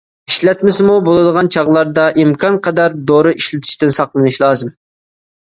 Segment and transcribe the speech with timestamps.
[0.29, 4.75] ئىشلەتمىسىمۇ بولىدىغان چاغلاردا ئىمكانقەدەر دورا ئىشلىتىشتىن ساقلىنىش لازىم.